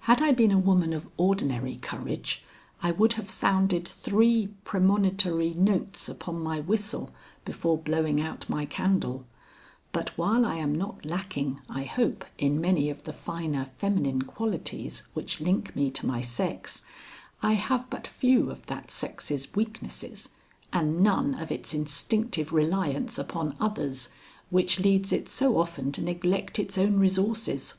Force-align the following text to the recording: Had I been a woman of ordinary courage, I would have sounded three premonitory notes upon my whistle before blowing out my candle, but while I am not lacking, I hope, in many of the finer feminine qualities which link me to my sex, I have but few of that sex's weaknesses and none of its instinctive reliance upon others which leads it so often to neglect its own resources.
Had 0.00 0.20
I 0.20 0.32
been 0.32 0.50
a 0.52 0.58
woman 0.58 0.92
of 0.92 1.10
ordinary 1.16 1.76
courage, 1.76 2.44
I 2.82 2.90
would 2.90 3.14
have 3.14 3.30
sounded 3.30 3.88
three 3.88 4.48
premonitory 4.64 5.54
notes 5.54 6.06
upon 6.06 6.42
my 6.42 6.60
whistle 6.60 7.08
before 7.46 7.78
blowing 7.78 8.20
out 8.20 8.46
my 8.46 8.66
candle, 8.66 9.24
but 9.90 10.10
while 10.18 10.44
I 10.44 10.56
am 10.56 10.74
not 10.74 11.06
lacking, 11.06 11.62
I 11.70 11.84
hope, 11.84 12.26
in 12.36 12.60
many 12.60 12.90
of 12.90 13.04
the 13.04 13.12
finer 13.14 13.64
feminine 13.64 14.20
qualities 14.20 15.04
which 15.14 15.40
link 15.40 15.74
me 15.74 15.90
to 15.92 16.04
my 16.06 16.20
sex, 16.20 16.82
I 17.42 17.54
have 17.54 17.88
but 17.88 18.06
few 18.06 18.50
of 18.50 18.66
that 18.66 18.90
sex's 18.90 19.54
weaknesses 19.54 20.28
and 20.74 21.00
none 21.02 21.34
of 21.36 21.50
its 21.50 21.72
instinctive 21.72 22.52
reliance 22.52 23.16
upon 23.16 23.56
others 23.58 24.10
which 24.50 24.78
leads 24.78 25.10
it 25.10 25.30
so 25.30 25.56
often 25.56 25.90
to 25.92 26.02
neglect 26.02 26.58
its 26.58 26.76
own 26.76 26.98
resources. 26.98 27.76